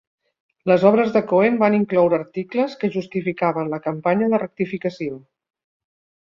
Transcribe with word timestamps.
Les 0.69 0.85
obres 0.91 1.11
de 1.17 1.21
Coe 1.31 1.51
van 1.63 1.77
incloure 1.79 2.17
articles 2.19 2.73
que 2.79 2.91
justificaven 2.97 3.71
la 3.75 3.81
campanya 3.89 4.31
de 4.33 4.41
rectificació. 4.45 5.21